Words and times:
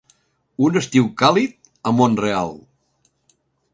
Un 0.67 0.79
estiu 0.79 1.11
càlid 1.23 1.53
a 1.91 1.93
Mont-real. 1.99 2.53